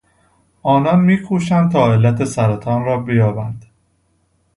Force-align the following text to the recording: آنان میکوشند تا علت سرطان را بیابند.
آنان 0.63 0.99
میکوشند 0.99 1.71
تا 1.71 1.93
علت 1.93 2.23
سرطان 2.25 2.83
را 2.85 2.97
بیابند. 2.97 3.65